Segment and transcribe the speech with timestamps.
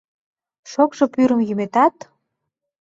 [0.71, 1.95] Шокшо пӱрым йӱметат